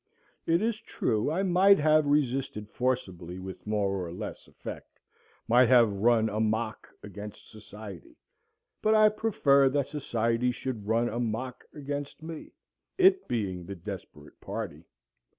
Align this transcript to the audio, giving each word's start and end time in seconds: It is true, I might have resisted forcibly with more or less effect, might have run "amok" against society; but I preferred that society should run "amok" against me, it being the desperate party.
It 0.47 0.63
is 0.63 0.79
true, 0.81 1.29
I 1.29 1.43
might 1.43 1.77
have 1.77 2.07
resisted 2.07 2.71
forcibly 2.71 3.37
with 3.37 3.67
more 3.67 4.03
or 4.03 4.11
less 4.11 4.47
effect, 4.47 4.99
might 5.47 5.69
have 5.69 5.91
run 5.93 6.27
"amok" 6.27 6.89
against 7.03 7.51
society; 7.51 8.15
but 8.81 8.95
I 8.95 9.09
preferred 9.09 9.73
that 9.73 9.89
society 9.89 10.51
should 10.51 10.87
run 10.87 11.07
"amok" 11.07 11.65
against 11.71 12.23
me, 12.23 12.51
it 12.97 13.27
being 13.27 13.63
the 13.67 13.75
desperate 13.75 14.41
party. 14.41 14.85